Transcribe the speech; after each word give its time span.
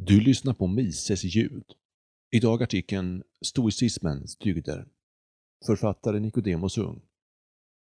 Du 0.00 0.20
lyssnar 0.20 0.54
på 0.54 0.66
Mises 0.66 1.24
ljud. 1.24 1.64
Idag 2.30 2.62
artikeln 2.62 3.22
Stoicismens 3.40 4.36
dygder. 4.36 4.88
Författare 5.66 6.20
Nicodemus 6.20 6.78
Ung. 6.78 7.02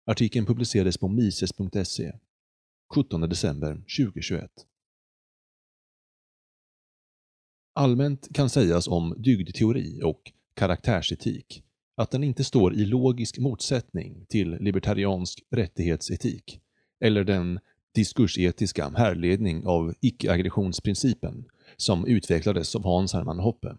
Artikeln 0.06 0.46
publicerades 0.46 0.98
på 0.98 1.08
mises.se 1.08 2.12
17 2.94 3.20
december 3.20 3.74
2021. 3.74 4.50
Allmänt 7.74 8.29
kan 8.34 8.50
sägas 8.50 8.88
om 8.88 9.14
dygdteori 9.18 10.02
och 10.04 10.32
karaktärsetik 10.54 11.64
att 11.96 12.11
den 12.11 12.24
inte 12.24 12.45
står 12.45 12.74
i 12.74 12.84
logisk 12.84 13.38
motsättning 13.38 14.27
till 14.29 14.50
libertariansk 14.50 15.42
rättighetsetik 15.50 16.61
eller 17.00 17.24
den 17.24 17.61
diskursetiska 17.95 18.88
härledning 18.88 19.66
av 19.66 19.95
icke-aggressionsprincipen 20.00 21.45
som 21.80 22.06
utvecklades 22.06 22.76
av 22.76 22.84
Hans 22.84 23.12
Hermann 23.12 23.38
Hoppe. 23.38 23.76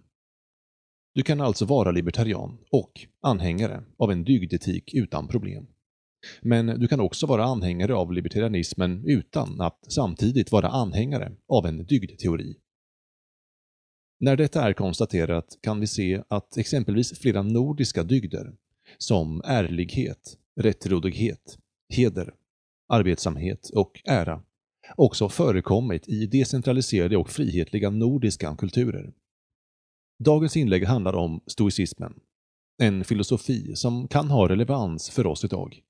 Du 1.14 1.24
kan 1.24 1.42
alltså 1.42 1.66
vara 1.66 1.92
libertarian 1.92 2.58
och 2.72 2.92
anhängare 3.22 3.84
av 3.98 4.12
en 4.12 4.24
dygdetik 4.24 4.94
utan 4.94 5.28
problem. 5.28 5.68
Men 6.42 6.66
du 6.68 6.88
kan 6.88 7.00
också 7.00 7.26
vara 7.26 7.44
anhängare 7.44 7.96
av 7.96 8.14
libertarianismen 8.14 9.04
utan 9.06 9.62
att 9.62 9.80
samtidigt 9.94 10.52
vara 10.52 10.68
anhängare 10.68 11.32
av 11.48 11.66
en 11.66 11.86
dygdteori. 11.86 12.56
När 14.20 14.36
detta 14.36 14.62
är 14.62 14.74
konstaterat 14.74 15.58
kan 15.62 15.80
vi 15.80 15.88
se 15.88 16.24
att 16.28 16.58
exempelvis 16.58 17.20
flera 17.20 17.42
nordiska 17.42 18.04
dygder, 18.04 18.56
som 18.98 19.42
ärlighet, 19.46 20.38
rättrådighet, 20.56 21.58
heder, 21.90 22.34
arbetsamhet 22.88 23.70
och 23.70 24.02
ära, 24.06 24.44
också 24.96 25.30
förekommit 25.30 26.10
i 26.10 26.26
decentraliserade 26.26 27.18
och 27.18 27.30
frihetliga 27.30 27.90
nordiska 27.90 28.56
kulturer. 28.56 29.14
Dagens 30.24 30.58
inlägg 30.58 30.86
handlar 30.86 31.14
om 31.16 31.42
stoicismen, 31.48 32.14
en 32.82 33.04
filosofi 33.04 33.76
som 33.76 34.08
kan 34.08 34.30
ha 34.30 34.50
relevans 34.50 35.10
för 35.10 35.28
oss 35.28 35.44
idag. 35.44 35.82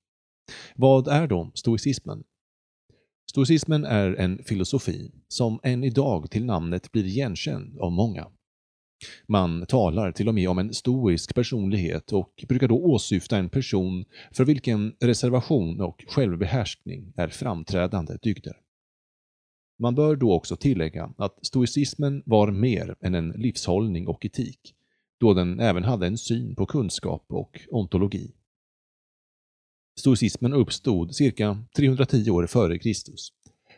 Vad 0.76 1.08
är 1.08 1.28
då 1.28 1.52
stoicismen? 1.54 2.24
Stoicismen 3.32 3.86
är 3.86 4.16
en 4.16 4.44
filosofi 4.44 5.12
som 5.28 5.60
än 5.64 5.84
idag 5.84 6.32
till 6.32 6.46
namnet 6.46 6.92
blir 6.92 7.06
igenkänd 7.06 7.80
av 7.80 7.92
många. 7.92 8.28
Man 9.28 9.66
talar 9.66 10.12
till 10.12 10.28
och 10.28 10.36
med 10.36 10.50
om 10.50 10.60
en 10.60 10.74
stoisk 10.74 11.36
personlighet 11.36 12.14
och 12.14 12.46
brukar 12.48 12.68
då 12.68 12.76
åsyfta 12.76 13.38
en 13.38 13.50
person 13.50 14.06
för 14.32 14.46
vilken 14.46 14.96
reservation 15.00 15.82
och 15.82 16.06
självbehärskning 16.08 17.14
är 17.16 17.28
framträdande 17.28 18.18
dygder. 18.22 18.58
Man 19.82 19.96
bör 19.96 20.16
då 20.16 20.34
också 20.34 20.56
tillägga 20.56 21.14
att 21.18 21.46
stoicismen 21.46 22.24
var 22.26 22.52
mer 22.52 22.96
än 23.02 23.16
en 23.16 23.30
livshållning 23.30 24.08
och 24.08 24.26
etik, 24.26 24.76
då 25.20 25.34
den 25.34 25.60
även 25.60 25.84
hade 25.84 26.08
en 26.08 26.18
syn 26.18 26.56
på 26.56 26.66
kunskap 26.66 27.26
och 27.28 27.62
ontologi. 27.70 28.32
Stoicismen 30.00 30.54
uppstod 30.54 31.16
cirka 31.16 31.64
310 31.76 32.30
år 32.30 32.48
före 32.48 32.80
Kristus 32.80 33.34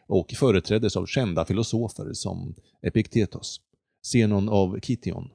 och 0.07 0.31
företräddes 0.31 0.95
av 0.95 1.05
kända 1.05 1.45
filosofer 1.45 2.13
som 2.13 2.55
Epiktetos, 2.81 3.61
Zenon 4.05 4.49
av 4.49 4.79
Kition, 4.79 5.29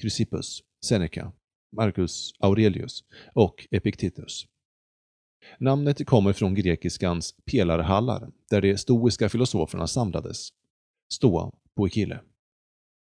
Chrysippus, 0.00 0.62
Seneca, 0.84 1.32
Marcus 1.76 2.32
Aurelius 2.38 3.04
och 3.34 3.68
Epiktetus. 3.70 4.46
Namnet 5.58 6.06
kommer 6.06 6.32
från 6.32 6.54
grekiskans 6.54 7.34
pelarhallar, 7.44 8.30
där 8.50 8.60
de 8.60 8.78
stoiska 8.78 9.28
filosoferna 9.28 9.86
samlades. 9.86 10.48
Stoa 11.12 11.52
poikile. 11.76 12.20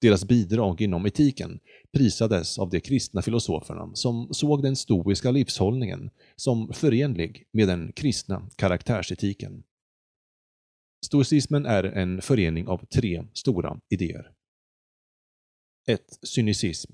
Deras 0.00 0.24
bidrag 0.24 0.80
inom 0.80 1.06
etiken 1.06 1.60
prisades 1.92 2.58
av 2.58 2.70
de 2.70 2.80
kristna 2.80 3.22
filosoferna 3.22 3.90
som 3.94 4.34
såg 4.34 4.62
den 4.62 4.76
stoiska 4.76 5.30
livshållningen 5.30 6.10
som 6.36 6.72
förenlig 6.72 7.46
med 7.52 7.68
den 7.68 7.92
kristna 7.92 8.50
karaktärsetiken. 8.56 9.62
Stoicismen 11.06 11.66
är 11.66 11.84
en 11.84 12.22
förening 12.22 12.68
av 12.68 12.86
tre 12.86 13.24
stora 13.32 13.80
idéer. 13.88 14.30
1. 15.86 16.00
Cynicism. 16.22 16.92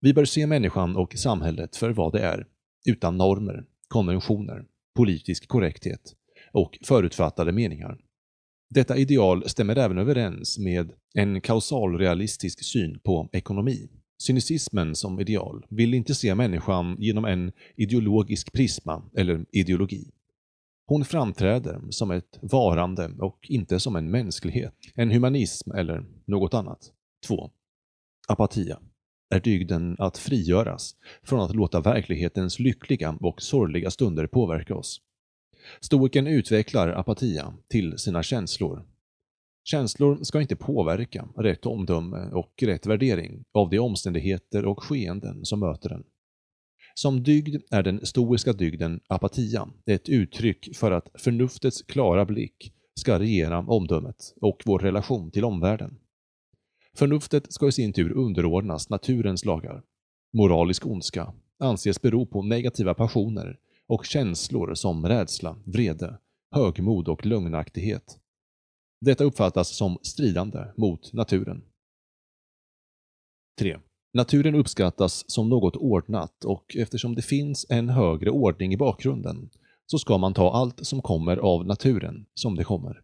Vi 0.00 0.14
bör 0.14 0.24
se 0.24 0.46
människan 0.46 0.96
och 0.96 1.14
samhället 1.16 1.76
för 1.76 1.90
vad 1.90 2.12
det 2.12 2.20
är, 2.20 2.46
utan 2.86 3.16
normer, 3.16 3.64
konventioner, 3.88 4.64
politisk 4.96 5.48
korrekthet 5.48 6.14
och 6.52 6.78
förutfattade 6.84 7.52
meningar. 7.52 7.98
Detta 8.70 8.96
ideal 8.96 9.48
stämmer 9.48 9.76
även 9.76 9.98
överens 9.98 10.58
med 10.58 10.92
en 11.14 11.40
kausalrealistisk 11.40 12.64
syn 12.64 13.00
på 13.00 13.28
ekonomi. 13.32 13.88
Cynicismen 14.22 14.94
som 14.94 15.20
ideal 15.20 15.66
vill 15.68 15.94
inte 15.94 16.14
se 16.14 16.34
människan 16.34 16.96
genom 16.98 17.24
en 17.24 17.52
ideologisk 17.76 18.52
prisma 18.52 19.02
eller 19.16 19.46
ideologi. 19.52 20.10
Hon 20.86 21.04
framträder 21.04 21.80
som 21.90 22.10
ett 22.10 22.38
varande 22.42 23.10
och 23.18 23.38
inte 23.48 23.80
som 23.80 23.96
en 23.96 24.10
mänsklighet, 24.10 24.74
en 24.94 25.10
humanism 25.10 25.70
eller 25.72 26.04
något 26.24 26.54
annat. 26.54 26.92
2. 27.26 27.50
Apatia 28.28 28.78
är 29.30 29.40
dygden 29.40 29.96
att 29.98 30.18
frigöras 30.18 30.94
från 31.22 31.40
att 31.40 31.54
låta 31.54 31.80
verklighetens 31.80 32.58
lyckliga 32.58 33.18
och 33.20 33.42
sorgliga 33.42 33.90
stunder 33.90 34.26
påverka 34.26 34.74
oss. 34.74 35.00
Stoiken 35.80 36.26
utvecklar 36.26 36.88
apatia 36.88 37.54
till 37.70 37.98
sina 37.98 38.22
känslor. 38.22 38.84
Känslor 39.64 40.24
ska 40.24 40.40
inte 40.40 40.56
påverka 40.56 41.28
rätt 41.36 41.66
omdöme 41.66 42.30
och 42.32 42.62
rätt 42.62 42.86
värdering 42.86 43.44
av 43.52 43.70
de 43.70 43.78
omständigheter 43.78 44.64
och 44.64 44.82
skeenden 44.82 45.44
som 45.44 45.60
möter 45.60 45.88
den. 45.88 46.04
Som 46.94 47.22
dygd 47.22 47.62
är 47.70 47.82
den 47.82 48.06
stoiska 48.06 48.52
dygden 48.52 49.00
apatia 49.08 49.68
ett 49.86 50.08
uttryck 50.08 50.76
för 50.76 50.90
att 50.90 51.08
förnuftets 51.18 51.82
klara 51.82 52.24
blick 52.24 52.72
ska 53.00 53.18
regera 53.18 53.58
omdömet 53.58 54.34
och 54.40 54.62
vår 54.64 54.78
relation 54.78 55.30
till 55.30 55.44
omvärlden. 55.44 55.98
Förnuftet 56.98 57.52
ska 57.52 57.68
i 57.68 57.72
sin 57.72 57.92
tur 57.92 58.12
underordnas 58.12 58.90
naturens 58.90 59.44
lagar. 59.44 59.82
Moralisk 60.32 60.86
ondska 60.86 61.34
anses 61.58 62.02
bero 62.02 62.26
på 62.26 62.42
negativa 62.42 62.94
passioner 62.94 63.58
och 63.86 64.04
känslor 64.04 64.74
som 64.74 65.06
rädsla, 65.06 65.56
vrede, 65.64 66.18
högmod 66.54 67.08
och 67.08 67.26
lögnaktighet. 67.26 68.18
Detta 69.00 69.24
uppfattas 69.24 69.76
som 69.76 69.98
stridande 70.02 70.64
mot 70.76 71.12
naturen. 71.12 71.64
3. 73.58 73.78
Naturen 74.14 74.54
uppskattas 74.54 75.24
som 75.30 75.48
något 75.48 75.76
ordnat 75.76 76.44
och 76.44 76.76
eftersom 76.76 77.14
det 77.14 77.22
finns 77.22 77.66
en 77.68 77.88
högre 77.88 78.30
ordning 78.30 78.72
i 78.72 78.76
bakgrunden 78.76 79.50
så 79.86 79.98
ska 79.98 80.18
man 80.18 80.34
ta 80.34 80.52
allt 80.52 80.86
som 80.86 81.02
kommer 81.02 81.36
av 81.36 81.66
naturen 81.66 82.26
som 82.34 82.54
det 82.54 82.64
kommer. 82.64 83.02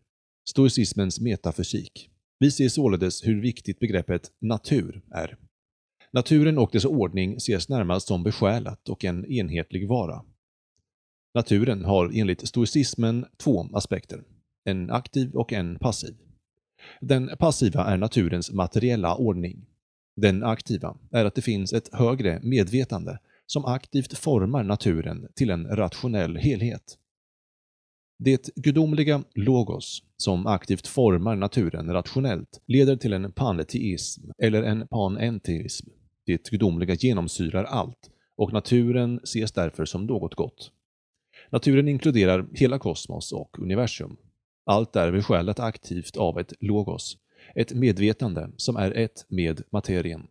Stoicismens 0.49 1.21
metafysik 1.21 2.11
vi 2.44 2.50
ser 2.50 2.69
således 2.69 3.27
hur 3.27 3.41
viktigt 3.41 3.78
begreppet 3.78 4.32
natur 4.41 5.03
är. 5.10 5.37
Naturen 6.12 6.59
och 6.59 6.71
dess 6.72 6.84
ordning 6.84 7.37
ses 7.37 7.69
närmast 7.69 8.09
som 8.09 8.22
besjälat 8.22 8.88
och 8.88 9.05
en 9.05 9.27
enhetlig 9.27 9.88
vara. 9.88 10.25
Naturen 11.34 11.84
har 11.84 12.10
enligt 12.15 12.49
stoicismen 12.49 13.27
två 13.37 13.69
aspekter, 13.72 14.25
en 14.65 14.91
aktiv 14.91 15.34
och 15.34 15.53
en 15.53 15.78
passiv. 15.78 16.15
Den 17.00 17.31
passiva 17.38 17.84
är 17.84 17.97
naturens 17.97 18.53
materiella 18.53 19.16
ordning. 19.16 19.66
Den 20.16 20.43
aktiva 20.43 20.97
är 21.11 21.25
att 21.25 21.34
det 21.34 21.43
finns 21.43 21.72
ett 21.72 21.94
högre 21.94 22.41
medvetande 22.43 23.19
som 23.47 23.65
aktivt 23.65 24.19
formar 24.19 24.62
naturen 24.62 25.28
till 25.34 25.50
en 25.50 25.66
rationell 25.66 26.37
helhet. 26.37 26.99
Det 28.25 28.51
gudomliga 28.57 29.25
logos, 29.35 30.03
som 30.17 30.47
aktivt 30.47 30.87
formar 30.87 31.37
naturen 31.37 31.93
rationellt, 31.93 32.62
leder 32.67 32.97
till 32.97 33.12
en 33.12 33.33
panteism 33.33 34.31
eller 34.38 34.62
en 34.62 34.88
panenteism. 34.88 35.88
Det 36.26 36.50
gudomliga 36.50 36.94
genomsyrar 36.94 37.65
allt 37.65 38.11
och 38.37 38.53
naturen 38.53 39.21
ses 39.23 39.53
därför 39.53 39.85
som 39.85 40.06
något 40.06 40.35
gott. 40.35 40.71
Naturen 41.50 41.88
inkluderar 41.88 42.47
hela 42.53 42.79
kosmos 42.79 43.32
och 43.32 43.59
universum. 43.59 44.17
Allt 44.67 44.97
är 44.97 45.12
besjälat 45.12 45.61
aktivt 45.61 46.17
av 46.17 46.38
ett 46.38 46.53
logos, 46.61 47.17
ett 47.55 47.75
medvetande 47.75 48.50
som 48.56 48.76
är 48.76 48.91
ett 48.91 49.26
med 49.29 49.62
materien. 49.71 50.26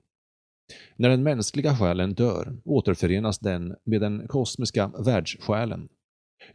När 0.95 1.09
den 1.09 1.23
mänskliga 1.23 1.75
själen 1.77 2.13
dör 2.13 2.57
återförenas 2.65 3.39
den 3.39 3.75
med 3.83 4.01
den 4.01 4.27
kosmiska 4.27 4.91
världssjälen 5.05 5.89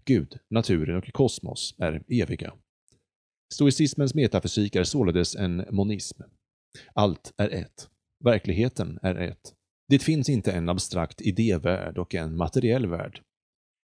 Gud, 0.05 0.39
naturen 0.51 0.97
och 0.97 1.13
kosmos 1.13 1.75
är 1.79 2.03
eviga. 2.09 2.53
Stoicismens 3.55 4.15
metafysik 4.15 4.77
är 4.77 4.85
således 4.85 5.37
en 5.37 5.65
monism. 5.71 6.23
Allt 6.93 7.33
är 7.37 7.49
ett. 7.49 7.89
Verkligheten 8.25 8.99
är 9.03 9.15
ett. 9.15 9.55
Det 9.89 9.99
finns 9.99 10.29
inte 10.29 10.53
en 10.53 10.69
abstrakt 10.69 11.21
idévärld 11.21 11.99
och 11.99 12.15
en 12.15 12.37
materiell 12.37 12.87
värld. 12.87 13.23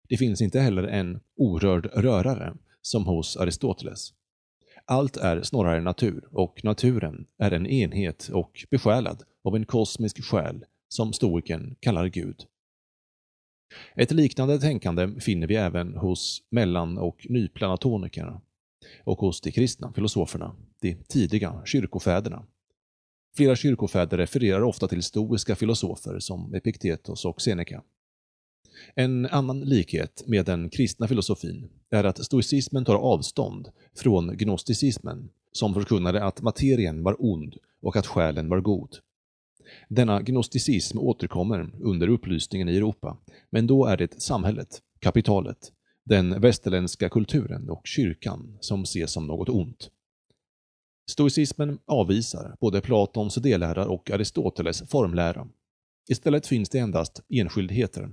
Det 0.08 0.16
finns 0.16 0.40
inte 0.40 0.60
heller 0.60 0.82
en 0.82 1.20
orörd 1.36 1.86
rörare, 1.86 2.54
som 2.82 3.06
hos 3.06 3.36
Aristoteles. 3.36 4.12
Allt 4.84 5.16
är 5.16 5.42
snarare 5.42 5.80
natur 5.80 6.28
och 6.30 6.64
naturen 6.64 7.26
är 7.38 7.50
en 7.50 7.66
enhet 7.66 8.28
och 8.32 8.66
besjälad 8.70 9.22
av 9.44 9.56
en 9.56 9.66
kosmisk 9.66 10.24
själ 10.24 10.64
som 10.88 11.12
stoikern 11.12 11.76
kallar 11.80 12.06
Gud. 12.06 12.46
Ett 13.96 14.10
liknande 14.10 14.58
tänkande 14.60 15.20
finner 15.20 15.46
vi 15.46 15.56
även 15.56 15.96
hos 15.96 16.42
mellan 16.50 16.98
och 16.98 17.26
nyplanatonikerna 17.28 18.40
och 19.04 19.18
hos 19.18 19.40
de 19.40 19.50
kristna 19.52 19.92
filosoferna, 19.92 20.56
de 20.80 20.94
tidiga 20.94 21.62
kyrkofäderna. 21.64 22.46
Flera 23.36 23.56
kyrkofäder 23.56 24.16
refererar 24.16 24.62
ofta 24.62 24.88
till 24.88 25.02
stoiska 25.02 25.56
filosofer 25.56 26.18
som 26.18 26.54
Epiktetos 26.54 27.24
och 27.24 27.42
Seneca. 27.42 27.82
En 28.94 29.26
annan 29.26 29.60
likhet 29.60 30.22
med 30.26 30.46
den 30.46 30.70
kristna 30.70 31.08
filosofin 31.08 31.70
är 31.90 32.04
att 32.04 32.24
stoicismen 32.24 32.84
tar 32.84 32.94
avstånd 32.94 33.68
från 33.96 34.36
gnosticismen, 34.36 35.30
som 35.52 35.74
förkunnade 35.74 36.24
att 36.24 36.42
materien 36.42 37.02
var 37.02 37.16
ond 37.18 37.54
och 37.82 37.96
att 37.96 38.06
själen 38.06 38.48
var 38.48 38.60
god. 38.60 38.96
Denna 39.88 40.22
gnosticism 40.22 40.98
återkommer 40.98 41.70
under 41.80 42.08
upplysningen 42.08 42.68
i 42.68 42.76
Europa, 42.76 43.16
men 43.50 43.66
då 43.66 43.86
är 43.86 43.96
det 43.96 44.22
samhället, 44.22 44.68
kapitalet, 44.98 45.72
den 46.04 46.40
västerländska 46.40 47.08
kulturen 47.08 47.70
och 47.70 47.82
kyrkan 47.84 48.58
som 48.60 48.82
ses 48.82 49.12
som 49.12 49.26
något 49.26 49.48
ont. 49.48 49.90
Stoicismen 51.10 51.78
avvisar 51.86 52.56
både 52.60 52.80
Platons 52.80 53.38
idélära 53.38 53.86
och 53.86 54.10
Aristoteles 54.10 54.82
formlära. 54.88 55.48
Istället 56.08 56.46
finns 56.46 56.68
det 56.68 56.78
endast 56.78 57.22
enskildheter. 57.28 58.10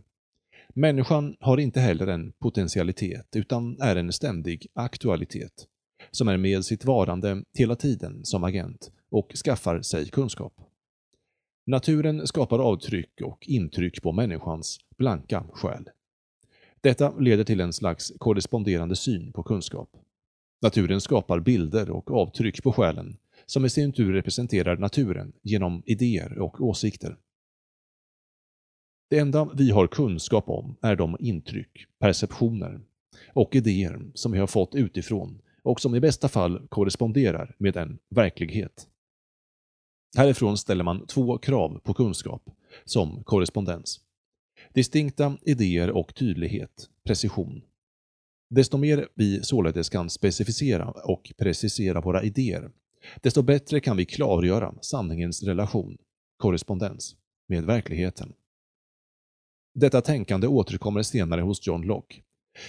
Människan 0.73 1.35
har 1.39 1.57
inte 1.57 1.79
heller 1.79 2.07
en 2.07 2.31
potentialitet 2.31 3.35
utan 3.35 3.81
är 3.81 3.95
en 3.95 4.11
ständig 4.11 4.67
aktualitet, 4.73 5.67
som 6.11 6.27
är 6.27 6.37
med 6.37 6.65
sitt 6.65 6.85
varande 6.85 7.43
hela 7.53 7.75
tiden 7.75 8.25
som 8.25 8.43
agent 8.43 8.91
och 9.11 9.31
skaffar 9.45 9.81
sig 9.81 10.09
kunskap. 10.09 10.53
Naturen 11.65 12.27
skapar 12.27 12.59
avtryck 12.59 13.21
och 13.21 13.47
intryck 13.47 14.01
på 14.01 14.11
människans 14.11 14.79
blanka 14.97 15.45
själ. 15.53 15.89
Detta 16.81 17.19
leder 17.19 17.43
till 17.43 17.61
en 17.61 17.73
slags 17.73 18.13
korresponderande 18.17 18.95
syn 18.95 19.33
på 19.33 19.43
kunskap. 19.43 19.89
Naturen 20.61 21.01
skapar 21.01 21.39
bilder 21.39 21.89
och 21.89 22.11
avtryck 22.11 22.63
på 22.63 22.73
själen, 22.73 23.17
som 23.45 23.65
i 23.65 23.69
sin 23.69 23.93
tur 23.93 24.13
representerar 24.13 24.77
naturen 24.77 25.33
genom 25.41 25.83
idéer 25.85 26.39
och 26.39 26.61
åsikter. 26.61 27.17
Det 29.09 29.19
enda 29.19 29.49
vi 29.53 29.71
har 29.71 29.87
kunskap 29.87 30.49
om 30.49 30.75
är 30.81 30.95
de 30.95 31.17
intryck, 31.19 31.85
perceptioner 31.99 32.81
och 33.33 33.55
idéer 33.55 34.11
som 34.13 34.31
vi 34.31 34.39
har 34.39 34.47
fått 34.47 34.75
utifrån 34.75 35.41
och 35.63 35.81
som 35.81 35.95
i 35.95 35.99
bästa 35.99 36.27
fall 36.27 36.67
korresponderar 36.69 37.55
med 37.57 37.77
en 37.77 37.99
verklighet. 38.09 38.87
Härifrån 40.17 40.57
ställer 40.57 40.83
man 40.83 41.07
två 41.07 41.37
krav 41.37 41.79
på 41.83 41.93
kunskap, 41.93 42.49
som 42.85 43.23
korrespondens. 43.23 43.99
Distinkta 44.73 45.37
idéer 45.41 45.91
och 45.91 46.15
tydlighet, 46.15 46.89
precision. 47.03 47.61
Desto 48.49 48.77
mer 48.77 49.07
vi 49.15 49.43
således 49.43 49.89
kan 49.89 50.09
specificera 50.09 50.91
och 50.91 51.31
precisera 51.37 52.01
våra 52.01 52.23
idéer, 52.23 52.71
desto 53.21 53.41
bättre 53.41 53.79
kan 53.79 53.97
vi 53.97 54.05
klargöra 54.05 54.73
sanningens 54.81 55.43
relation, 55.43 55.97
korrespondens, 56.37 57.15
med 57.47 57.63
verkligheten. 57.63 58.33
Detta 59.73 60.01
tänkande 60.01 60.47
återkommer 60.47 61.01
senare 61.01 61.41
hos 61.41 61.67
John 61.67 61.81
Locke. 61.81 62.21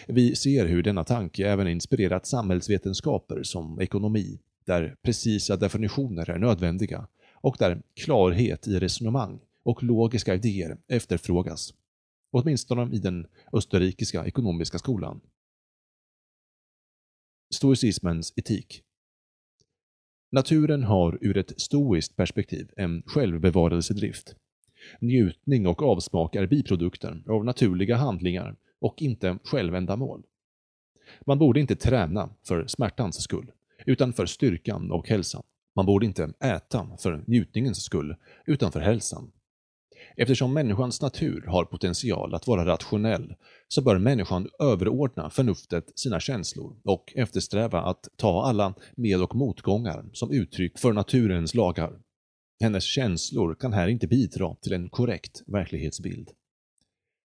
Vi 0.07 0.37
ser 0.37 0.67
hur 0.67 0.83
denna 0.83 1.05
tanke 1.05 1.49
även 1.49 1.69
inspirerat 1.69 2.27
samhällsvetenskaper 2.27 3.43
som 3.43 3.81
ekonomi, 3.81 4.39
där 4.67 4.97
precisa 5.03 5.57
definitioner 5.57 6.31
är 6.31 6.39
nödvändiga 6.39 7.07
och 7.43 7.57
där 7.59 7.83
klarhet 7.95 8.67
i 8.67 8.79
resonemang 8.79 9.41
och 9.63 9.83
logiska 9.83 10.35
idéer 10.35 10.79
efterfrågas. 10.89 11.75
Åtminstone 12.31 12.97
i 12.97 12.99
den 12.99 13.27
österrikiska 13.53 14.27
ekonomiska 14.27 14.79
skolan. 14.79 15.21
Stoicismens 17.55 18.33
etik 18.37 18.83
Naturen 20.31 20.83
har 20.83 21.19
ur 21.21 21.37
ett 21.37 21.61
stoiskt 21.61 22.17
perspektiv 22.17 22.71
en 22.77 23.03
självbevarelsedrift. 23.07 24.37
Njutning 25.01 25.67
och 25.67 25.83
avsmak 25.83 26.37
är 26.37 26.47
biprodukter 26.47 27.23
av 27.29 27.45
naturliga 27.45 27.97
handlingar 27.97 28.57
och 28.81 29.03
inte 29.03 29.39
självändamål. 29.45 30.23
Man 31.27 31.39
borde 31.39 31.61
inte 31.61 31.77
träna 31.77 32.31
för 32.49 32.67
smärtans 32.67 33.23
skull, 33.23 33.53
utan 33.87 34.13
för 34.13 34.27
styrkan 34.27 34.91
och 34.91 35.09
hälsan. 35.09 35.43
Man 35.77 35.87
borde 35.87 36.07
inte 36.07 36.33
äta 36.45 36.89
för 36.99 37.25
njutningens 37.27 37.83
skull, 37.83 38.17
utan 38.47 38.73
för 38.73 38.81
hälsan. 38.81 39.33
Eftersom 40.17 40.55
människans 40.55 41.01
natur 41.03 41.45
har 41.47 41.65
potential 41.65 42.35
att 42.35 42.47
vara 42.47 42.67
rationell 42.67 43.35
så 43.69 43.83
bör 43.83 43.99
människan 43.99 44.49
överordna 44.61 45.31
förnuftet 45.31 45.99
sina 45.99 46.21
känslor 46.21 46.77
och 46.85 47.13
eftersträva 47.17 47.83
att 47.83 48.09
ta 48.17 48.45
alla 48.45 48.75
med 48.97 49.23
och 49.23 49.35
motgångar 49.35 50.11
som 50.13 50.31
uttryck 50.31 50.79
för 50.79 50.93
naturens 50.93 51.55
lagar. 51.55 52.01
Hennes 52.61 52.85
känslor 52.85 53.55
kan 53.55 53.73
här 53.73 53.89
inte 53.89 54.07
bidra 54.07 54.55
till 54.55 54.73
en 54.73 54.89
korrekt 54.89 55.43
verklighetsbild. 55.47 56.31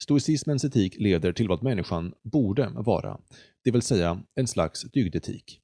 Stoicismens 0.03 0.65
etik 0.65 0.97
leder 0.99 1.33
till 1.33 1.49
vad 1.49 1.63
människan 1.63 2.15
borde 2.23 2.71
vara, 2.75 3.19
det 3.65 3.71
vill 3.71 3.83
säga 3.83 4.23
en 4.35 4.49
slags 4.49 4.83
dygdetik. 4.83 5.61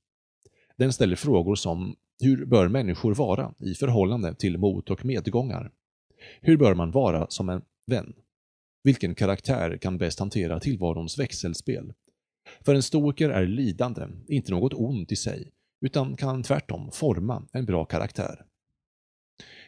Den 0.79 0.93
ställer 0.93 1.17
frågor 1.17 1.55
som 1.55 1.97
hur 2.23 2.47
bör 2.47 2.69
människor 2.69 3.15
vara 3.15 3.55
i 3.59 3.75
förhållande 3.75 4.35
till 4.35 4.59
mot 4.59 4.91
och 4.91 5.05
medgångar? 5.05 5.73
Hur 6.41 6.57
bör 6.57 6.75
man 6.75 6.91
vara 6.91 7.27
som 7.29 7.49
en 7.49 7.63
vän? 7.91 8.15
Vilken 8.85 9.15
karaktär 9.15 9.79
kan 9.81 9.99
bäst 9.99 10.19
hantera 10.19 10.61
tillvarons 10.61 11.19
växelspel? 11.19 11.93
För 12.65 12.75
en 12.75 12.83
stoiker 12.83 13.31
är 13.31 13.47
lidande 13.47 14.07
inte 14.29 14.53
något 14.53 14.75
ont 14.75 15.13
i 15.13 15.17
sig, 15.17 15.53
utan 15.85 16.17
kan 16.17 16.43
tvärtom 16.43 16.91
forma 16.93 17.49
en 17.53 17.67
bra 17.67 17.85
karaktär. 17.85 18.45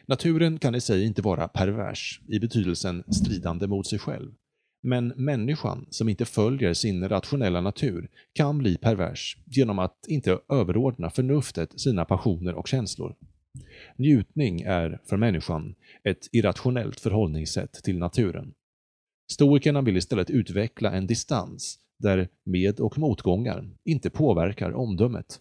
Naturen 0.05 0.59
kan 0.59 0.75
i 0.75 0.81
sig 0.81 1.05
inte 1.05 1.21
vara 1.21 1.47
pervers 1.47 2.21
i 2.27 2.39
betydelsen 2.39 3.03
stridande 3.13 3.67
mot 3.67 3.87
sig 3.87 3.99
själv. 3.99 4.33
Men 4.81 5.07
människan 5.07 5.87
som 5.89 6.09
inte 6.09 6.25
följer 6.25 6.73
sin 6.73 7.09
rationella 7.09 7.61
natur 7.61 8.09
kan 8.33 8.57
bli 8.57 8.77
pervers 8.77 9.37
genom 9.45 9.79
att 9.79 10.05
inte 10.07 10.39
överordna 10.49 11.09
förnuftet 11.09 11.79
sina 11.79 12.05
passioner 12.05 12.55
och 12.55 12.67
känslor. 12.67 13.15
Njutning 13.95 14.61
är 14.61 15.01
för 15.05 15.17
människan 15.17 15.75
ett 16.03 16.29
irrationellt 16.31 16.99
förhållningssätt 16.99 17.73
till 17.73 17.97
naturen. 17.97 18.53
Stoikerna 19.31 19.81
vill 19.81 19.97
istället 19.97 20.29
utveckla 20.29 20.91
en 20.91 21.07
distans 21.07 21.79
där 21.99 22.29
med 22.43 22.79
och 22.79 22.97
motgångar 22.97 23.69
inte 23.83 24.09
påverkar 24.09 24.71
omdömet. 24.73 25.39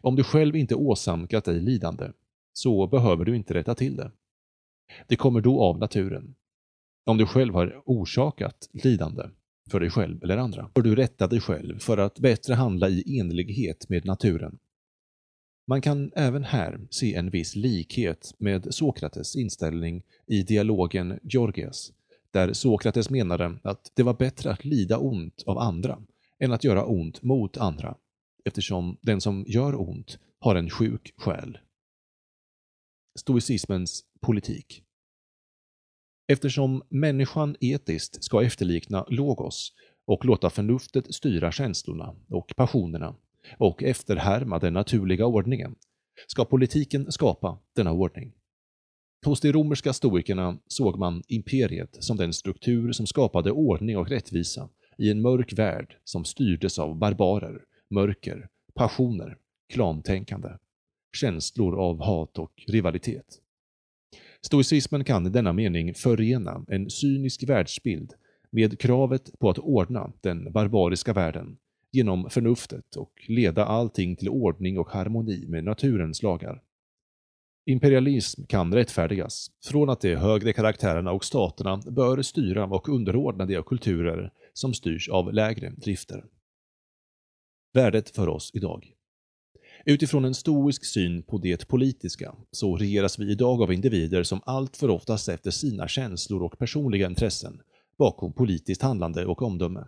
Om 0.00 0.16
du 0.16 0.24
själv 0.24 0.56
inte 0.56 0.74
åsamkat 0.74 1.44
dig 1.44 1.60
lidande, 1.60 2.12
så 2.52 2.86
behöver 2.86 3.24
du 3.24 3.36
inte 3.36 3.54
rätta 3.54 3.74
till 3.74 3.96
det. 3.96 4.10
Det 5.06 5.16
kommer 5.16 5.40
då 5.40 5.62
av 5.62 5.78
naturen. 5.78 6.34
Om 7.08 7.18
du 7.18 7.26
själv 7.26 7.54
har 7.54 7.82
orsakat 7.84 8.68
lidande 8.72 9.22
för 9.70 9.80
dig 9.80 9.90
själv 9.90 10.22
eller 10.22 10.36
andra, 10.36 10.70
bör 10.74 10.82
du 10.82 10.94
rätta 10.94 11.26
dig 11.26 11.40
själv 11.40 11.78
för 11.78 11.98
att 11.98 12.18
bättre 12.18 12.54
handla 12.54 12.88
i 12.88 13.18
enlighet 13.20 13.88
med 13.88 14.04
naturen. 14.04 14.58
Man 15.66 15.80
kan 15.80 16.12
även 16.14 16.44
här 16.44 16.80
se 16.90 17.14
en 17.14 17.30
viss 17.30 17.56
likhet 17.56 18.34
med 18.38 18.74
Sokrates 18.74 19.36
inställning 19.36 20.02
i 20.26 20.42
dialogen 20.42 21.18
Georgias, 21.22 21.92
där 22.30 22.52
Sokrates 22.52 23.10
menade 23.10 23.58
att 23.62 23.92
det 23.94 24.02
var 24.02 24.14
bättre 24.14 24.52
att 24.52 24.64
lida 24.64 24.98
ont 24.98 25.42
av 25.46 25.58
andra 25.58 25.98
än 26.38 26.52
att 26.52 26.64
göra 26.64 26.84
ont 26.84 27.22
mot 27.22 27.56
andra, 27.56 27.96
eftersom 28.44 28.96
den 29.00 29.20
som 29.20 29.44
gör 29.48 29.80
ont 29.80 30.18
har 30.38 30.54
en 30.54 30.70
sjuk 30.70 31.14
själ. 31.16 31.58
Stoicismens 33.18 34.04
politik 34.20 34.84
Eftersom 36.32 36.82
människan 36.88 37.56
etiskt 37.60 38.24
ska 38.24 38.42
efterlikna 38.42 39.04
logos 39.08 39.72
och 40.06 40.24
låta 40.24 40.50
förnuftet 40.50 41.14
styra 41.14 41.52
känslorna 41.52 42.14
och 42.28 42.52
passionerna 42.56 43.14
och 43.58 43.82
efterhärma 43.82 44.58
den 44.58 44.72
naturliga 44.72 45.26
ordningen, 45.26 45.74
ska 46.26 46.44
politiken 46.44 47.12
skapa 47.12 47.58
denna 47.76 47.92
ordning. 47.92 48.32
Hos 49.24 49.40
de 49.40 49.52
romerska 49.52 49.92
stoikerna 49.92 50.58
såg 50.66 50.98
man 50.98 51.22
imperiet 51.28 52.04
som 52.04 52.16
den 52.16 52.32
struktur 52.32 52.92
som 52.92 53.06
skapade 53.06 53.50
ordning 53.50 53.98
och 53.98 54.08
rättvisa 54.08 54.68
i 54.98 55.10
en 55.10 55.22
mörk 55.22 55.52
värld 55.52 55.96
som 56.04 56.24
styrdes 56.24 56.78
av 56.78 56.96
barbarer, 56.96 57.64
mörker, 57.90 58.48
passioner, 58.74 59.38
klantänkande, 59.72 60.48
känslor 61.16 61.80
av 61.80 62.02
hat 62.02 62.38
och 62.38 62.52
rivalitet. 62.66 63.40
Stoicismen 64.46 65.04
kan 65.04 65.26
i 65.26 65.30
denna 65.30 65.52
mening 65.52 65.94
förena 65.94 66.64
en 66.68 66.90
cynisk 66.90 67.48
världsbild 67.48 68.12
med 68.50 68.80
kravet 68.80 69.38
på 69.38 69.50
att 69.50 69.58
ordna 69.58 70.12
den 70.20 70.52
barbariska 70.52 71.12
världen 71.12 71.56
genom 71.92 72.30
förnuftet 72.30 72.96
och 72.96 73.12
leda 73.28 73.64
allting 73.64 74.16
till 74.16 74.28
ordning 74.28 74.78
och 74.78 74.90
harmoni 74.90 75.46
med 75.46 75.64
naturens 75.64 76.22
lagar. 76.22 76.62
Imperialism 77.66 78.44
kan 78.46 78.74
rättfärdigas 78.74 79.50
från 79.64 79.90
att 79.90 80.00
de 80.00 80.16
högre 80.16 80.52
karaktärerna 80.52 81.12
och 81.12 81.24
staterna 81.24 81.76
bör 81.76 82.22
styra 82.22 82.64
och 82.64 82.88
underordna 82.88 83.46
de 83.46 83.62
kulturer 83.62 84.32
som 84.52 84.74
styrs 84.74 85.08
av 85.08 85.32
lägre 85.32 85.70
drifter. 85.70 86.24
Värdet 87.72 88.10
för 88.10 88.28
oss 88.28 88.50
idag 88.54 88.92
Utifrån 89.90 90.24
en 90.24 90.34
stoisk 90.34 90.84
syn 90.84 91.22
på 91.22 91.38
det 91.38 91.68
politiska 91.68 92.34
så 92.50 92.76
regeras 92.76 93.18
vi 93.18 93.32
idag 93.32 93.62
av 93.62 93.72
individer 93.72 94.22
som 94.22 94.40
allt 94.46 94.76
för 94.76 94.90
ofta 94.90 95.14
efter 95.14 95.50
sina 95.50 95.88
känslor 95.88 96.42
och 96.42 96.58
personliga 96.58 97.06
intressen 97.06 97.60
bakom 97.98 98.32
politiskt 98.32 98.82
handlande 98.82 99.26
och 99.26 99.42
omdöme. 99.42 99.84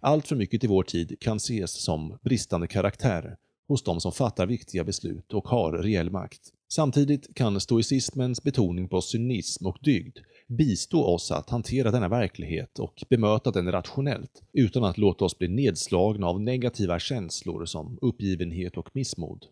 Allt 0.00 0.28
för 0.28 0.36
mycket 0.36 0.64
i 0.64 0.66
vår 0.66 0.82
tid 0.82 1.16
kan 1.20 1.36
ses 1.36 1.82
som 1.82 2.18
bristande 2.22 2.66
karaktär 2.66 3.36
hos 3.68 3.82
de 3.82 4.00
som 4.00 4.12
fattar 4.12 4.46
viktiga 4.46 4.84
beslut 4.84 5.32
och 5.32 5.48
har 5.48 5.72
reell 5.72 6.10
makt. 6.10 6.40
Samtidigt 6.74 7.34
kan 7.34 7.60
stoicismens 7.60 8.42
betoning 8.42 8.88
på 8.88 9.00
cynism 9.00 9.66
och 9.66 9.78
dygd 9.82 10.18
bistå 10.48 11.04
oss 11.04 11.30
att 11.30 11.50
hantera 11.50 11.90
denna 11.90 12.08
verklighet 12.08 12.78
och 12.78 13.04
bemöta 13.08 13.50
den 13.50 13.72
rationellt 13.72 14.42
utan 14.52 14.84
att 14.84 14.98
låta 14.98 15.24
oss 15.24 15.38
bli 15.38 15.48
nedslagna 15.48 16.26
av 16.26 16.40
negativa 16.40 16.98
känslor 16.98 17.64
som 17.64 17.98
uppgivenhet 18.02 18.76
och 18.76 18.90
missmod. 18.92 19.46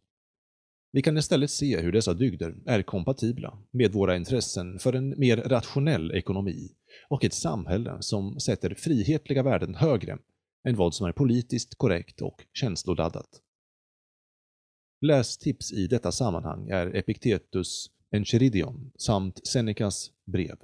Vi 0.93 1.03
kan 1.03 1.19
istället 1.19 1.51
se 1.51 1.81
hur 1.81 1.93
dessa 1.93 2.15
dygder 2.15 2.55
är 2.67 2.83
kompatibla 2.83 3.59
med 3.71 3.93
våra 3.93 4.17
intressen 4.17 4.79
för 4.79 4.93
en 4.93 5.15
mer 5.19 5.37
rationell 5.37 6.13
ekonomi 6.13 6.71
och 7.09 7.25
ett 7.25 7.35
samhälle 7.35 7.97
som 8.01 8.41
sätter 8.41 8.75
frihetliga 8.75 9.43
värden 9.43 9.75
högre 9.75 10.19
än 10.69 10.77
vad 10.77 10.95
som 10.95 11.07
är 11.07 11.13
politiskt 11.13 11.75
korrekt 11.75 12.23
och 12.23 12.45
känsloladdat. 12.53 13.41
Lästips 15.03 15.73
i 15.73 15.87
detta 15.87 16.13
sammanhang 16.13 16.69
är 16.69 16.97
Epictetus 16.97 17.91
Enchiridion 18.11 18.93
samt 18.97 19.47
Senecas 19.47 20.11
brev. 20.25 20.57